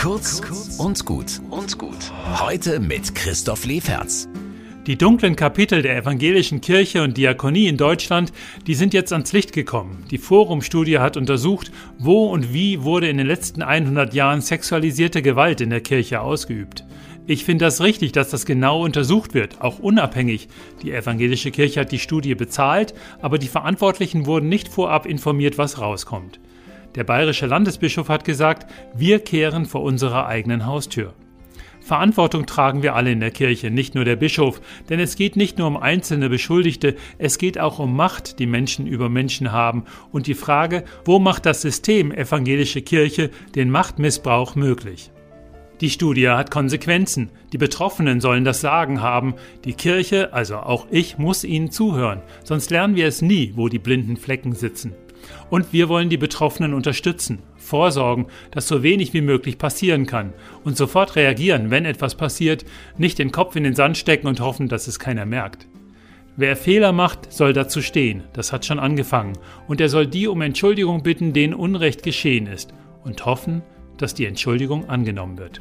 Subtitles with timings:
[0.00, 0.40] Kurz
[0.78, 2.10] und gut und gut.
[2.40, 4.30] Heute mit Christoph Leferz.
[4.86, 8.32] Die dunklen Kapitel der evangelischen Kirche und Diakonie in Deutschland,
[8.66, 10.06] die sind jetzt ans Licht gekommen.
[10.10, 15.60] Die Forum-Studie hat untersucht, wo und wie wurde in den letzten 100 Jahren sexualisierte Gewalt
[15.60, 16.86] in der Kirche ausgeübt.
[17.26, 20.48] Ich finde das richtig, dass das genau untersucht wird, auch unabhängig.
[20.82, 25.78] Die evangelische Kirche hat die Studie bezahlt, aber die Verantwortlichen wurden nicht vorab informiert, was
[25.78, 26.40] rauskommt.
[26.94, 31.14] Der bayerische Landesbischof hat gesagt, wir kehren vor unserer eigenen Haustür.
[31.80, 35.58] Verantwortung tragen wir alle in der Kirche, nicht nur der Bischof, denn es geht nicht
[35.58, 40.26] nur um einzelne Beschuldigte, es geht auch um Macht, die Menschen über Menschen haben und
[40.26, 45.10] die Frage, wo macht das System evangelische Kirche den Machtmissbrauch möglich.
[45.80, 47.30] Die Studie hat Konsequenzen.
[47.54, 49.34] Die Betroffenen sollen das Sagen haben.
[49.64, 52.20] Die Kirche, also auch ich, muss ihnen zuhören.
[52.44, 54.92] Sonst lernen wir es nie, wo die blinden Flecken sitzen.
[55.50, 60.32] Und wir wollen die Betroffenen unterstützen, vorsorgen, dass so wenig wie möglich passieren kann
[60.64, 62.64] und sofort reagieren, wenn etwas passiert,
[62.98, 65.66] nicht den Kopf in den Sand stecken und hoffen, dass es keiner merkt.
[66.36, 69.34] Wer Fehler macht, soll dazu stehen, das hat schon angefangen,
[69.68, 72.72] und er soll die um Entschuldigung bitten, denen Unrecht geschehen ist,
[73.04, 73.62] und hoffen,
[73.98, 75.60] dass die Entschuldigung angenommen wird.